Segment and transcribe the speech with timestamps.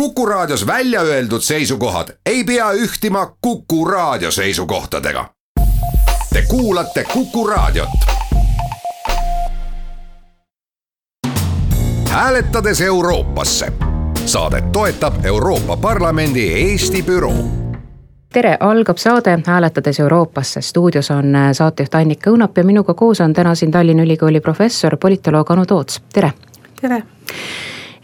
[0.00, 5.28] Kuku Raadios välja öeldud seisukohad ei pea ühtima Kuku Raadio seisukohtadega.
[6.32, 7.88] Te kuulate Kuku Raadiot.
[12.08, 13.72] hääletades Euroopasse.
[14.24, 17.44] saadet toetab Euroopa Parlamendi Eesti büroo
[18.32, 20.60] tere, algab saade Hääletades Euroopasse.
[20.60, 25.50] stuudios on saatejuht Annika Õunap ja minuga koos on täna siin Tallinna Ülikooli professor, politoloog
[25.50, 26.32] Anu Toots, tere.
[26.80, 27.02] tere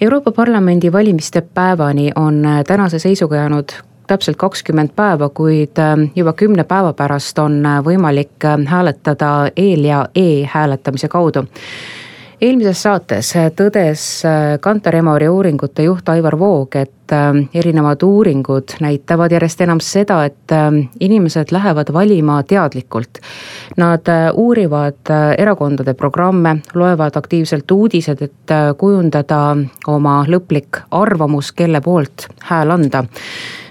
[0.03, 3.69] Euroopa Parlamendi valimiste päevani on äh, tänase seisuga jäänud
[4.07, 10.09] täpselt kakskümmend päeva, kuid äh, juba kümne päeva pärast on äh, võimalik hääletada eel- ja
[10.15, 11.45] e-hääletamise kaudu.
[12.41, 14.03] Eelmises saates tõdes
[14.61, 17.02] Kantar Emori uuringute juht Aivar Voog, et
[17.55, 20.55] erinevad uuringud näitavad järjest enam seda, et
[21.01, 23.21] inimesed lähevad valima teadlikult.
[23.77, 32.71] Nad uurivad erakondade programme, loevad aktiivselt uudised, et kujundada oma lõplik arvamus, kelle poolt hääl
[32.71, 33.05] anda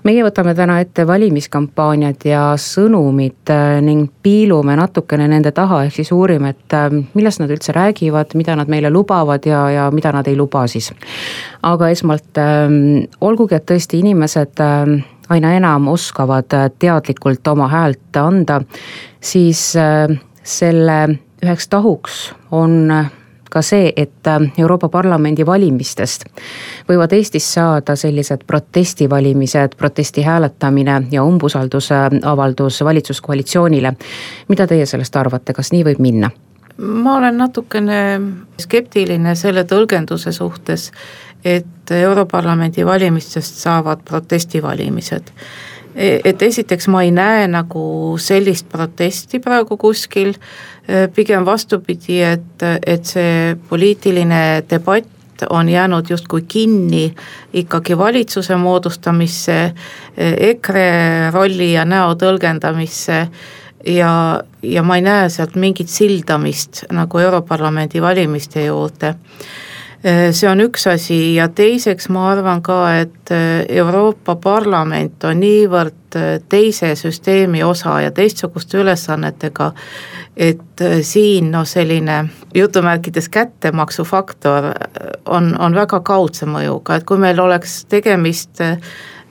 [0.07, 6.11] meie võtame täna ette valimiskampaaniad ja sõnumid äh, ning piilume natukene nende taha, ehk siis
[6.15, 10.27] uurime, et äh, millest nad üldse räägivad, mida nad meile lubavad ja, ja mida nad
[10.27, 10.91] ei luba siis.
[11.61, 18.19] aga esmalt ähm, olgugi, et tõesti inimesed ähm, aina enam oskavad äh, teadlikult oma häält
[18.19, 18.61] anda,
[19.21, 19.71] siis
[20.43, 20.99] selle
[21.41, 22.21] üheks tahuks
[22.51, 22.91] on
[23.51, 26.23] ka see, et äh, Euroopa Parlamendi valimistest
[26.89, 33.93] võivad Eestis saada sellised protestivalimised, protesti hääletamine ja umbusalduse avaldus valitsuskoalitsioonile.
[34.47, 36.31] mida teie sellest arvate, kas nii võib minna?
[36.77, 38.21] ma olen natukene
[38.59, 40.91] skeptiline selle tõlgenduse suhtes,
[41.45, 45.31] et Europarlamendi valimistest saavad protestivalimised.
[45.95, 50.35] E, et esiteks ma ei näe nagu sellist protesti praegu kuskil,
[50.87, 55.17] e, pigem vastupidi, et, et see poliitiline debatt
[55.49, 57.09] on jäänud justkui kinni
[57.53, 59.57] ikkagi valitsuse moodustamisse,
[60.17, 63.25] e, EKRE rolli ja näo tõlgendamisse
[63.85, 64.13] ja,
[64.63, 69.15] ja ma ei näe sealt mingit sildamist nagu Europarlamendi valimiste juurde
[70.03, 76.17] see on üks asi ja teiseks ma arvan ka, et äh, Euroopa Parlament on niivõrd
[76.17, 79.71] äh, teise süsteemi osa ja teistsuguste ülesannetega,
[80.37, 82.23] et siin noh, selline
[82.55, 84.71] jutumärkides kättemaksufaktor
[85.29, 88.63] on, on väga kaudse mõjuga, et kui meil oleks tegemist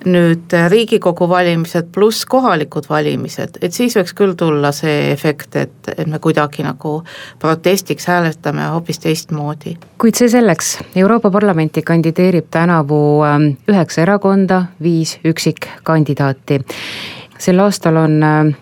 [0.05, 6.07] nüüd riigikogu valimised pluss kohalikud valimised, et siis võiks küll tulla see efekt, et, et
[6.09, 7.01] me kuidagi nagu
[7.43, 9.77] protestiks hääletame hoopis teistmoodi.
[10.01, 16.61] kuid see selleks, Euroopa Parlamenti kandideerib tänavu ähm, üheksa erakonda, viis üksikkandidaati.
[17.39, 18.57] sel aastal on äh,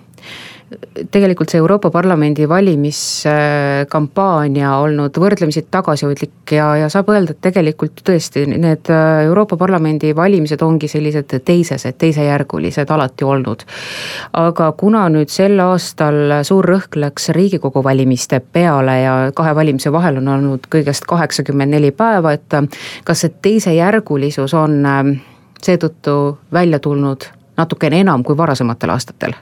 [1.11, 8.47] tegelikult see Euroopa Parlamendi valimiskampaania olnud võrdlemisi tagasihoidlik ja, ja saab öelda, et tegelikult tõesti
[8.51, 13.63] need äh, Euroopa Parlamendi valimised ongi sellised teisesed, teisejärgulised alati olnud.
[14.33, 16.15] aga kuna nüüd sel aastal
[16.45, 21.91] suur rõhk läks Riigikogu valimiste peale ja kahe valimise vahel on olnud kõigest kaheksakümmend neli
[21.91, 22.55] päeva, et
[23.05, 25.05] kas see teisejärgulisus on äh,
[25.63, 27.25] seetõttu välja tulnud
[27.57, 29.33] natukene enam kui varasematel aastatel?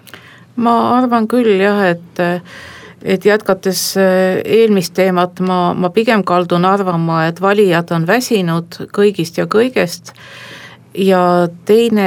[0.56, 2.24] Ma arvan küll jah, et
[3.06, 9.38] et jätkates eh, eelmist teemat, ma, ma pigem kaldun arvama, et valijad on väsinud kõigist
[9.38, 10.14] ja kõigest.
[10.96, 11.20] Ja
[11.68, 12.06] teine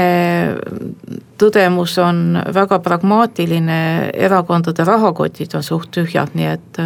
[1.38, 3.78] tõdemus on väga pragmaatiline,
[4.18, 6.82] erakondade rahakotid on suht tühjad, nii et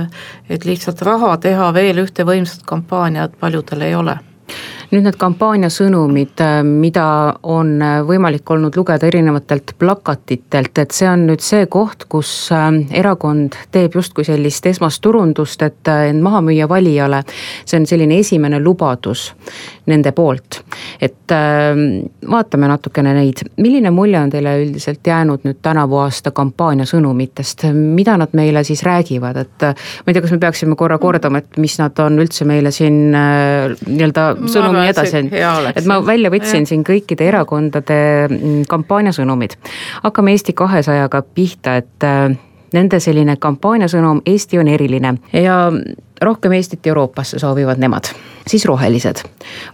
[0.52, 4.20] et lihtsalt raha teha veel ühte võimsat kampaaniat paljudel ei ole
[4.94, 7.06] nüüd need kampaania sõnumid, äh, mida
[7.50, 12.70] on äh, võimalik olnud lugeda erinevatelt plakatitelt, et see on nüüd see koht, kus äh,
[13.02, 17.24] erakond teeb justkui sellist esmast turundust, et end maha müüa valijale.
[17.66, 19.32] see on selline esimene lubadus
[19.90, 20.62] nende poolt.
[21.02, 21.32] et
[22.30, 28.16] vaatame natukene neid, milline mulje on teile üldiselt jäänud nüüd tänavu aasta kampaania sõnumitest, mida
[28.18, 31.76] nad meile siis räägivad, et ma ei tea, kas me peaksime korra kordama, et mis
[31.82, 35.24] nad on üldse meile siin nii-öelda sõnumi nii edasi,
[35.76, 36.72] et ma välja võtsin ja.
[36.72, 38.00] siin kõikide erakondade
[38.30, 39.58] mm, kampaaniasõnumid.
[40.04, 42.36] hakkame Eesti kahesajaga pihta, et äh,
[42.74, 45.58] nende selline kampaaniasõnum, Eesti on eriline ja
[46.22, 48.10] rohkem Eestit Euroopasse soovivad nemad.
[48.48, 49.24] siis rohelised,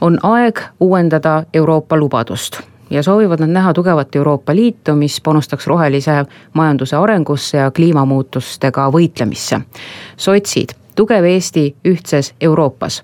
[0.02, 6.26] on aeg uuendada Euroopa lubadust ja soovivad nad näha tugevat Euroopa Liitu, mis panustaks rohelise
[6.54, 9.62] majanduse arengusse ja kliimamuutustega võitlemisse.
[10.18, 13.04] sotsid, tugev Eesti ühtses Euroopas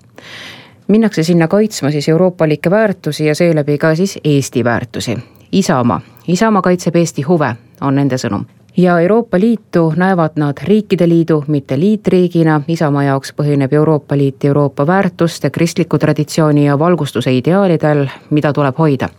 [0.87, 5.17] minnakse sinna kaitsma siis euroopalikke väärtusi ja seeläbi ka siis Eesti väärtusi.
[5.51, 8.45] Isamaa, Isamaa kaitseb Eesti huve, on nende sõnum.
[8.77, 14.87] ja Euroopa Liitu näevad nad riikide liidu, mitte liitriigina, Isamaa jaoks põhineb Euroopa Liit Euroopa
[14.87, 19.09] väärtuste, kristliku traditsiooni ja valgustuse ideaalidel, mida tuleb hoida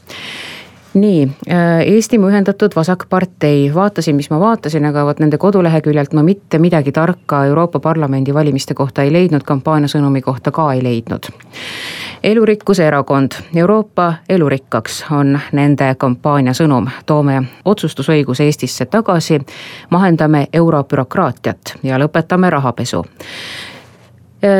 [0.96, 6.58] nii, äh, Eestimaa Ühendatud Vasakpartei, vaatasin, mis ma vaatasin, aga vot nende koduleheküljelt ma mitte
[6.58, 11.30] midagi tarka Euroopa Parlamendi valimiste kohta ei leidnud, kampaaniasõnumi kohta ka ei leidnud.
[12.22, 19.40] elurikkuse erakond, Euroopa elurikkaks on nende kampaania sõnum, toome otsustusõiguse Eestisse tagasi,
[19.90, 23.04] mahendame eurobürokraatiat ja lõpetame rahapesu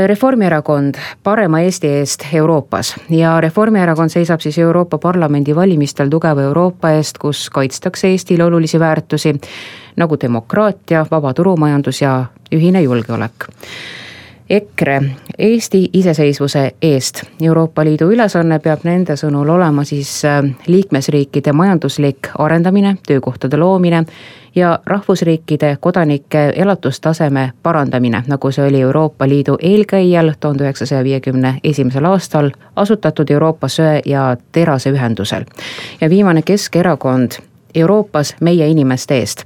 [0.06, 7.18] Reformierakond parema Eesti eest Euroopas ja Reformierakond seisab siis Euroopa Parlamendi valimistel tugeva Euroopa eest,
[7.18, 9.34] kus kaitstakse Eestile olulisi väärtusi
[9.96, 13.48] nagu demokraatia, vaba turumajandus ja ühine julgeolek.
[14.50, 15.02] EKRE
[15.38, 17.22] Eesti iseseisvuse eest.
[17.42, 24.04] Euroopa Liidu ülesanne peab nende sõnul olema siis äh, liikmesriikide majanduslik arendamine, töökohtade loomine
[24.54, 32.04] ja rahvusriikide kodanike elatustaseme parandamine, nagu see oli Euroopa Liidu eelkäijal tuhande üheksasaja viiekümne esimesel
[32.04, 35.44] aastal asutatud Euroopa Söe- ja Teraseühendusel.
[36.00, 37.32] ja viimane Keskerakond
[37.74, 39.44] Euroopas meie inimeste eest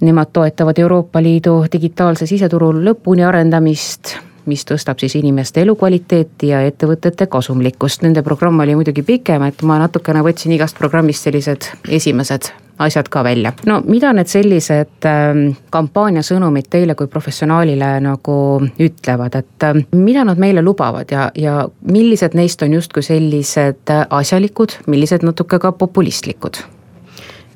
[0.00, 4.16] Nemad toetavad Euroopa Liidu digitaalse siseturu lõpuni arendamist,
[4.46, 8.04] mis tõstab siis inimeste elukvaliteeti ja ettevõtete kasumlikkust.
[8.04, 13.24] Nende programm oli muidugi pikem, et ma natukene võtsin igast programmist sellised esimesed asjad ka
[13.24, 13.52] välja.
[13.66, 15.32] no mida need sellised äh,
[15.70, 18.36] kampaania sõnumid teile kui professionaalile nagu
[18.78, 24.76] ütlevad, et äh, mida nad meile lubavad ja, ja millised neist on justkui sellised asjalikud,
[24.86, 26.60] millised natuke ka populistlikud?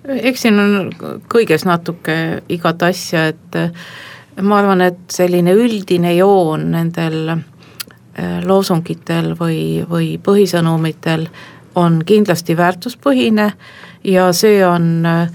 [0.09, 0.93] Eks siin on
[1.29, 3.59] kõiges natuke igat asja, et
[4.43, 11.27] ma arvan, et selline üldine joon nendel äh, loosungitel või, või põhisõnumitel
[11.81, 13.53] on kindlasti väärtuspõhine
[14.05, 15.29] ja see on äh,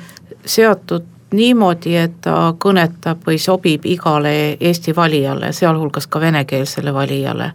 [0.46, 7.52] seatud niimoodi, et ta kõnetab või sobib igale Eesti valijale, sealhulgas ka venekeelsele valijale.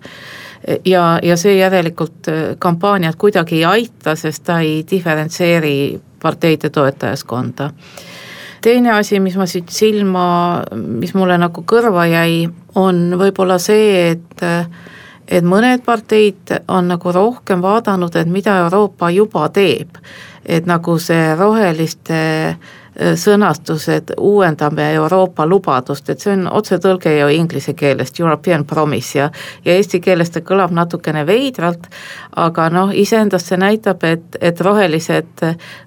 [0.84, 7.70] ja, ja see järelikult äh, kampaaniat kuidagi ei aita, sest ta ei diferentseeri parteide toetajaskonda
[8.60, 10.24] teine asi, mis ma siit silma,
[10.76, 12.44] mis mulle nagu kõrva jäi,
[12.76, 14.44] on võib-olla see, et
[15.30, 19.96] et mõned parteid on nagu rohkem vaadanud, et mida Euroopa juba teeb.
[20.44, 22.79] et nagu see roheliste äh,
[23.16, 29.30] sõnastus, et uuendame Euroopa lubadust, et see on otsetõlge ju inglise keelest, European promise ja
[29.64, 31.86] ja eesti keeles ta kõlab natukene veidralt,
[32.36, 35.44] aga noh, iseendast see näitab, et, et rohelised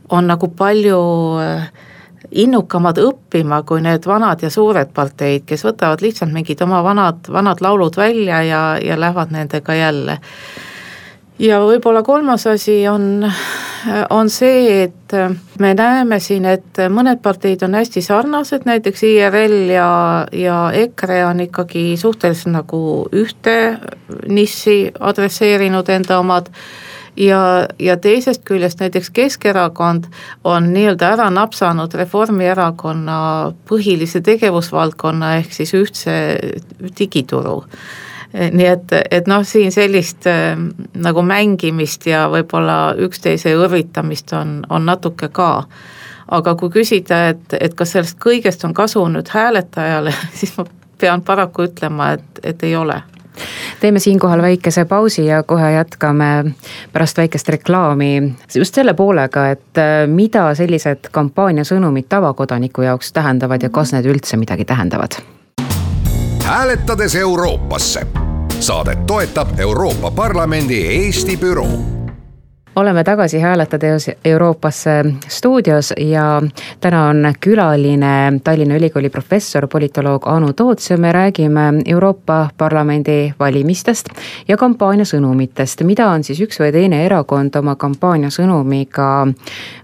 [0.10, 1.00] on nagu palju
[2.32, 7.62] innukamad õppima kui need vanad ja suured parteid, kes võtavad lihtsalt mingid oma vanad, vanad
[7.62, 10.20] laulud välja ja, ja lähevad nendega jälle.
[11.40, 13.26] Ja võib-olla kolmas asi on,
[14.10, 15.16] on see, et
[15.60, 19.90] me näeme siin, et mõned parteid on hästi sarnased, näiteks IRL ja,
[20.32, 23.58] ja EKRE on ikkagi suhteliselt nagu ühte
[24.28, 26.52] nissi adresseerinud enda omad.
[27.14, 30.08] Ja, ja teisest küljest näiteks Keskerakond
[30.50, 33.18] on nii-öelda ära napsanud Reformierakonna
[33.70, 36.16] põhilise tegevusvaldkonna ehk siis ühtse
[36.98, 37.60] digituru
[38.34, 40.58] nii et, et noh, siin sellist äh,
[40.96, 45.68] nagu mängimist ja võib-olla üksteise õrritamist on, on natuke ka.
[46.34, 50.66] aga kui küsida, et, et kas sellest kõigest on kasu nüüd hääletajale, siis ma
[50.98, 53.02] pean paraku ütlema, et, et ei ole
[53.80, 56.54] teeme siinkohal väikese pausi ja kohe jätkame
[56.94, 63.64] pärast väikest reklaami just selle poolega, et äh, mida sellised kampaania sõnumid tavakodaniku jaoks tähendavad
[63.64, 65.22] ja kas need üldse midagi tähendavad.
[66.44, 68.23] hääletades Euroopasse
[68.64, 72.03] saadet toetab Euroopa Parlamendi Eesti büroo
[72.76, 76.42] oleme tagasi Hääletades Euroopasse stuudios ja
[76.82, 84.10] täna on külaline Tallinna Ülikooli professor, politoloog Anu Toots ja me räägime Euroopa Parlamendi valimistest
[84.48, 89.28] ja kampaania sõnumitest, mida on siis üks või teine erakond oma kampaania sõnumiga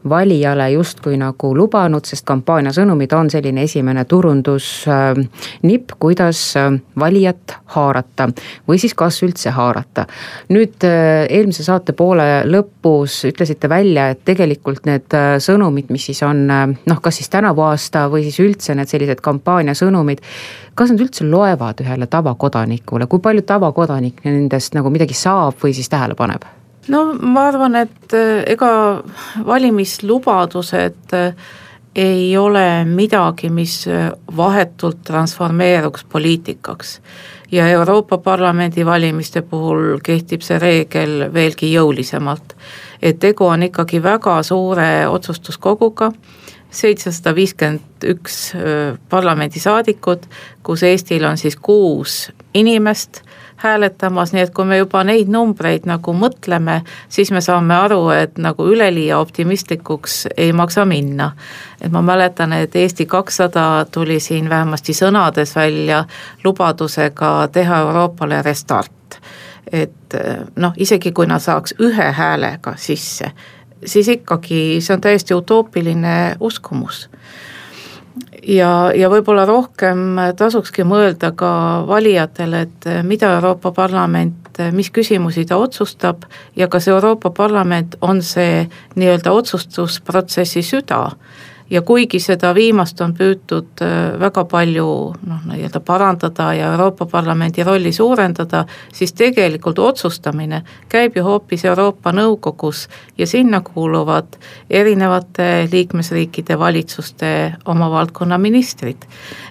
[0.09, 6.53] valijale justkui nagu lubanud, sest kampaania sõnumid on selline esimene turundusnipp, kuidas
[6.99, 8.29] valijat haarata
[8.67, 10.05] või siis kas üldse haarata.
[10.49, 10.83] nüüd
[11.29, 16.49] eelmise saate poole lõpp lõpus ütlesite välja, et tegelikult need äh, sõnumid, mis siis on
[16.49, 20.21] äh, noh, kas siis tänavu aasta või siis üldse need sellised kampaania sõnumid.
[20.75, 25.89] kas nad üldse loevad ühele tavakodanikule, kui palju tavakodanik nendest nagu midagi saab või siis
[25.89, 26.45] tähele paneb?
[26.87, 29.03] no ma arvan, et äh, ega
[29.45, 31.17] valimislubadused
[31.95, 33.85] ei ole midagi, mis
[34.37, 36.99] vahetult transformeeruks poliitikaks
[37.51, 42.55] ja Euroopa Parlamendi valimiste puhul kehtib see reegel veelgi jõulisemalt.
[43.01, 46.11] et tegu on ikkagi väga suure otsustuskoguga,
[46.69, 48.53] seitsesada viiskümmend üks
[49.09, 50.27] parlamendisaadikut,
[50.63, 53.21] kus Eestil on siis kuus inimest
[53.59, 56.79] hääletamas, nii et kui me juba neid numbreid nagu mõtleme,
[57.11, 61.31] siis me saame aru, et nagu üleliia optimistlikuks ei maksa minna.
[61.81, 66.05] et ma mäletan, et Eesti kakssada tuli siin vähemasti sõnades välja
[66.43, 69.19] lubadusega teha Euroopale restart.
[69.71, 70.15] et
[70.55, 73.31] noh, isegi kui nad saaks ühe häälega sisse,
[73.85, 77.09] siis ikkagi see on täiesti utoopiline uskumus
[78.43, 81.51] ja, ja võib-olla rohkem tasukski mõelda ka
[81.87, 86.25] valijatele, et mida Euroopa Parlament, mis küsimusi ta otsustab
[86.59, 91.05] ja kas Euroopa Parlament on see nii-öelda otsustusprotsessi süda
[91.69, 94.87] ja kuigi seda viimast on püütud äh, väga palju
[95.27, 102.13] noh, nii-öelda parandada ja Euroopa Parlamendi rolli suurendada, siis tegelikult otsustamine käib ju hoopis Euroopa
[102.15, 107.33] Nõukogus ja sinna kuuluvad erinevate liikmesriikide valitsuste
[107.65, 109.05] oma valdkonna ministrid.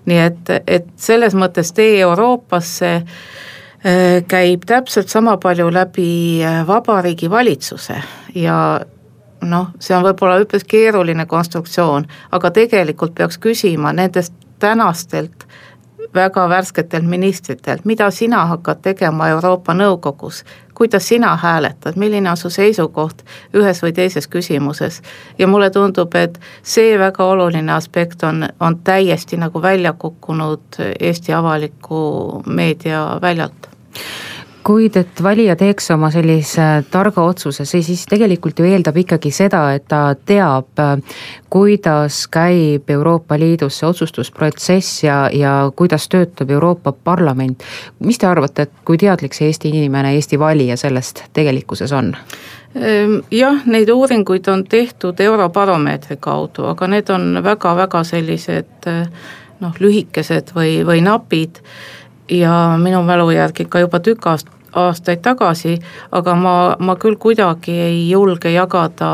[0.06, 7.30] nii et, et selles mõttes tee Euroopasse äh, käib täpselt sama palju läbi äh, vabariigi
[7.30, 8.02] valitsuse
[8.34, 8.80] ja
[9.42, 15.47] noh, see on võib-olla üpris keeruline konstruktsioon, aga tegelikult peaks küsima nendest tänastelt
[16.14, 22.50] väga värsketelt ministritelt, mida sina hakkad tegema Euroopa Nõukogus, kuidas sina hääletad, milline on su
[22.50, 23.23] seisukoht
[23.54, 25.02] ühes või teises küsimuses.
[25.38, 31.33] ja mulle tundub, et see väga oluline aspekt on, on täiesti nagu välja kukkunud Eesti
[31.33, 33.68] avaliku meedia väljalt
[34.65, 39.62] kuid et valija teeks oma sellise targa otsuse, see siis tegelikult ju eeldab ikkagi seda,
[39.77, 40.83] et ta teab,
[41.50, 47.65] kuidas käib Euroopa Liidus see otsustusprotsess ja, ja kuidas töötab Euroopa Parlament.
[47.99, 52.15] mis te arvate, et kui teadlik see Eesti inimene, Eesti valija sellest tegelikkuses on?
[52.77, 58.91] Ehm, jah, neid uuringuid on tehtud Eurobaromeetri kaudu, aga need on väga-väga sellised
[59.61, 61.62] noh, lühikesed või, või napid
[62.30, 65.78] ja minu mälu järgi ka juba tükk aastat aastaid tagasi,
[66.12, 69.08] aga ma, ma küll kuidagi ei julge jagada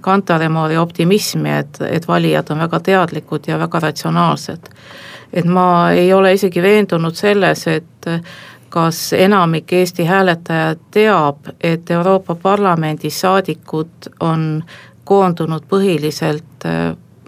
[0.00, 4.68] Kantaremaari optimismi, et, et valijad on väga teadlikud ja väga ratsionaalsed.
[5.32, 8.08] et ma ei ole isegi veendunud selles, et
[8.70, 14.64] kas enamik Eesti hääletajaid teab, et Euroopa Parlamendi saadikud on
[15.04, 16.66] koondunud põhiliselt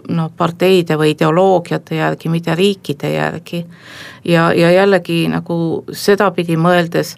[0.09, 3.65] noh, parteide või ideoloogiate järgi, mitte riikide järgi.
[4.25, 7.15] ja, ja jällegi nagu sedapidi mõeldes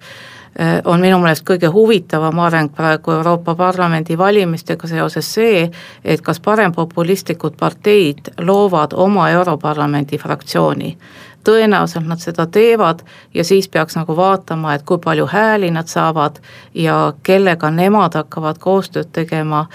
[0.60, 5.72] eh, on minu meelest kõige huvitavam areng praegu Euroopa Parlamendi valimistega seoses see,
[6.04, 10.98] et kas parempopulistlikud parteid loovad oma Europarlamendi fraktsiooni
[11.44, 13.02] tõenäoliselt nad seda teevad
[13.34, 16.40] ja siis peaks nagu vaatama, et kui palju hääli nad saavad
[16.74, 19.66] ja kellega nemad hakkavad koostööd tegema,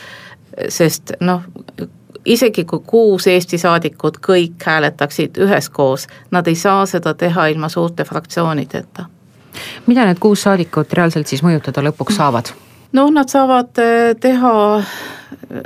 [0.69, 1.43] sest noh,
[2.27, 8.05] isegi kui kuus Eesti saadikut kõik hääletaksid üheskoos, nad ei saa seda teha ilma suurte
[8.05, 9.05] fraktsioonideta.
[9.87, 12.53] mida need kuus saadikut reaalselt siis mõjutada lõpuks saavad?
[12.93, 14.83] noh, nad saavad eh, teha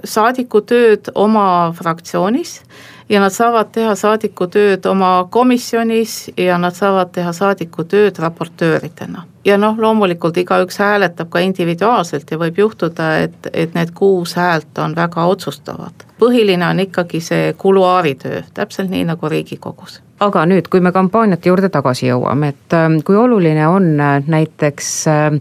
[0.04, 2.60] saadikutööd oma fraktsioonis
[3.08, 9.78] ja nad saavad teha saadikutööd oma komisjonis ja nad saavad teha saadikutööd raportööridena ja noh,
[9.78, 15.24] loomulikult igaüks hääletab ka individuaalselt ja võib juhtuda, et, et need kuus häält on väga
[15.24, 16.06] otsustavad.
[16.20, 21.70] põhiline on ikkagi see kuluaaritöö, täpselt nii nagu Riigikogus aga nüüd, kui me kampaaniate juurde
[21.72, 25.40] tagasi jõuame, et ähm, kui oluline on äh, näiteks ähm,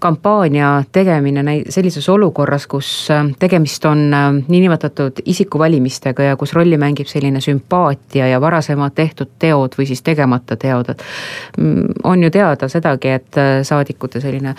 [0.00, 4.10] kampaania tegemine sellises olukorras, kus ähm, tegemist on
[4.48, 10.56] niinimetatud isikuvalimistega ja kus rolli mängib selline sümpaatia ja varasemad tehtud teod või siis tegemata
[10.56, 11.04] teod, et
[11.58, 14.54] mm, on ju teada sedagi, et äh, saadikute selline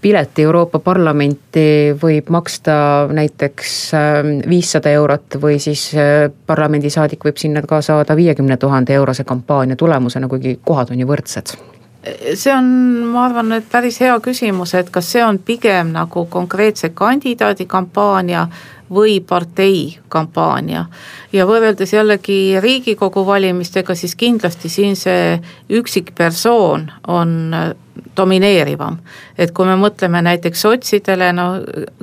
[0.00, 2.74] pileti Euroopa Parlamenti võib maksta
[3.12, 9.24] näiteks ähm, viissada eurot või siis äh, parlamendisaadik võib sinna ka saada viiekümne tuhande eurose
[9.24, 11.56] kampaania tulemusena, kuigi kohad on ju võrdsed
[12.34, 12.66] see on,
[13.12, 18.46] ma arvan, et päris hea küsimus, et kas see on pigem nagu konkreetse kandidaadi kampaania
[18.90, 20.84] või partei kampaania.
[21.32, 27.52] ja võrreldes jällegi Riigikogu valimistega, siis kindlasti siin see üksikpersoon on
[28.16, 28.98] domineerivam.
[29.38, 31.46] et kui me mõtleme näiteks sotsidele, no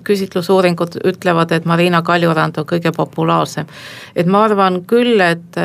[0.04, 3.66] küsitlusuuringud ütlevad, et Marina Kaljurand on kõige populaarsem.
[4.16, 5.58] et ma arvan küll, et,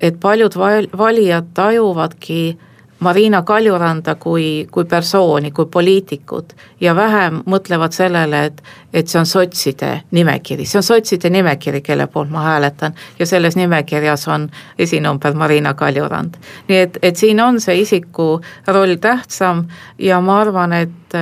[0.00, 0.54] et paljud
[0.96, 2.58] valijad tajuvadki
[3.00, 8.62] Marina Kaljuranda kui, kui persooni, kui poliitikut ja vähem mõtlevad sellele, et,
[8.92, 13.56] et see on sotside nimekiri, see on sotside nimekiri, kelle poolt ma hääletan ja selles
[13.56, 16.40] nimekirjas on esinumber Marina Kaljurand.
[16.68, 21.20] nii et, et siin on see isiku roll tähtsam ja ma arvan, et,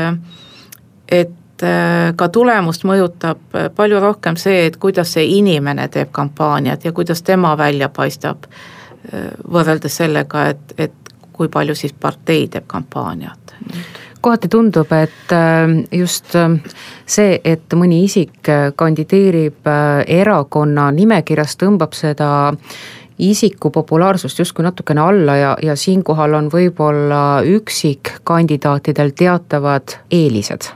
[1.09, 1.64] et
[2.16, 7.56] ka tulemust mõjutab palju rohkem see, et kuidas see inimene teeb kampaaniat ja kuidas tema
[7.59, 8.49] välja paistab
[9.52, 11.05] võrreldes sellega, et, et
[11.37, 13.55] kui palju siis partei teeb kampaaniat.
[14.21, 16.57] kohati tundub, et äh, just äh,
[17.07, 19.69] see, et mõni isik äh, kandideerib
[20.07, 22.31] erakonna nimekirjas, tõmbab seda
[23.19, 30.73] isiku populaarsust justkui natukene alla ja, ja siinkohal on võib-olla üksikkandidaatidel teatavad eelised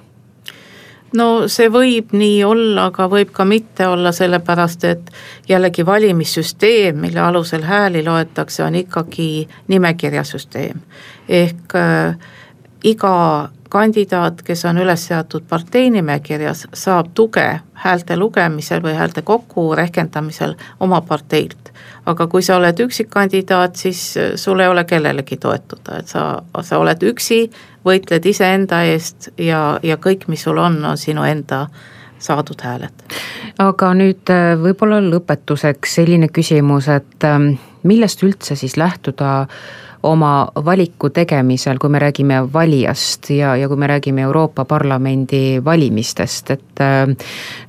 [1.17, 5.13] no see võib nii olla, aga võib ka mitte olla, sellepärast et
[5.49, 10.81] jällegi valimissüsteem, mille alusel hääli loetakse, on ikkagi nimekirjasüsteem.
[11.29, 12.17] ehk äh,
[12.85, 19.75] iga kandidaat, kes on üles seatud partei nimekirjas, saab tuge häälte lugemisel või häälte kokku
[19.75, 21.70] rehkendamisel oma parteilt.
[22.07, 24.03] Aga kui sa oled üksikkandidaat, siis
[24.41, 27.45] sul ei ole kellelegi toetuda, et sa, sa oled üksi
[27.87, 31.67] võitled iseenda eest ja, ja kõik, mis sul on, on sinu enda
[32.21, 33.05] saadud hääled.
[33.59, 39.47] aga nüüd äh, võib-olla lõpetuseks selline küsimus, et ähm, millest üldse siis lähtuda
[40.03, 46.51] oma valiku tegemisel, kui me räägime valijast ja, ja kui me räägime Euroopa Parlamendi valimistest,
[46.51, 47.17] et äh,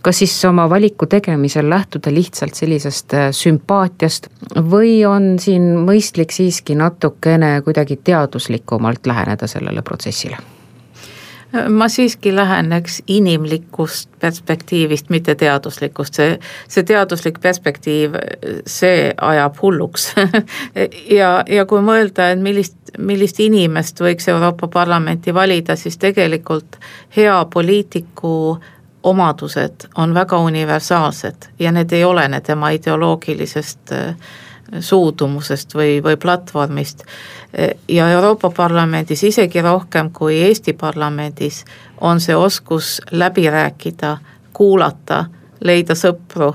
[0.01, 4.31] kas siis oma valiku tegemisel lähtuda lihtsalt sellisest äh, sümpaatiast
[4.71, 10.37] või on siin mõistlik siiski natukene kuidagi teaduslikumalt läheneda sellele protsessile?
[11.69, 18.15] Ma siiski läheneks inimlikust perspektiivist, mitte teaduslikust, see, see teaduslik perspektiiv,
[18.65, 20.11] see ajab hulluks.
[21.11, 26.77] Ja, ja kui mõelda, et millist, millist inimest võiks Euroopa Parlamenti valida, siis tegelikult
[27.15, 28.57] hea poliitiku
[29.03, 34.15] omadused on väga universaalsed ja need ei olene tema ideoloogilisest äh,
[34.79, 37.03] suudumusest või, või platvormist.
[37.87, 41.65] ja Euroopa Parlamendis isegi rohkem kui Eesti parlamendis
[42.01, 44.17] on see oskus läbi rääkida,
[44.53, 45.25] kuulata,
[45.61, 46.53] leida sõpru,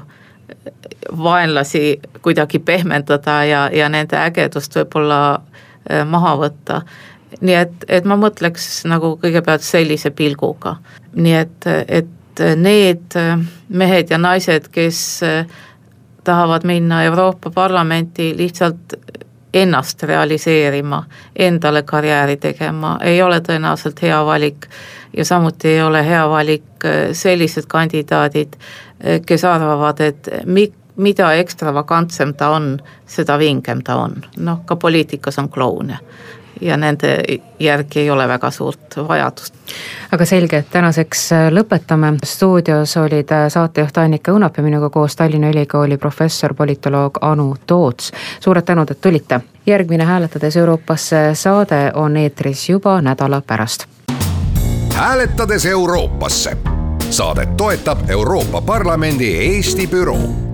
[1.19, 6.81] vaenlasi kuidagi pehmendada ja, ja nende ägedust võib-olla äh, maha võtta.
[7.41, 10.77] nii et, et ma mõtleks nagu kõigepealt sellise pilguga,
[11.15, 13.17] nii et, et need
[13.69, 15.23] mehed ja naised, kes
[16.27, 18.95] tahavad minna Euroopa Parlamenti lihtsalt
[19.55, 21.05] ennast realiseerima,
[21.37, 24.67] endale karjääri tegema, ei ole tõenäoliselt hea valik.
[25.17, 31.33] ja samuti ei ole hea valik äh, sellised kandidaadid, äh, kes arvavad, et mi-, mida
[31.33, 35.99] ekstravagantsem ta on, seda vingem ta on, noh ka poliitikas on kloune
[36.61, 37.25] ja nende
[37.61, 39.55] järgi ei ole väga suurt vajadust.
[40.13, 45.17] aga selge, et tänaseks äh, lõpetame, stuudios olid äh, saatejuht Annika Õunap ja minuga koos
[45.17, 48.13] Tallinna Ülikooli professor, politoloog Anu Toots.
[48.41, 49.41] suured tänud, et tulite.
[49.67, 53.87] järgmine Hääletades Euroopasse saade on eetris juba nädala pärast.
[54.95, 56.57] hääletades Euroopasse
[57.11, 60.46] saadet toetab Euroopa Parlamendi Eesti büroo